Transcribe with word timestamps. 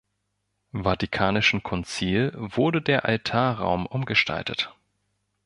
Vatikanischen 0.73 1.61
Konzil 1.61 2.31
wurde 2.35 2.81
der 2.81 3.05
Altarraum 3.05 3.85
umgestaltet. 3.85 4.73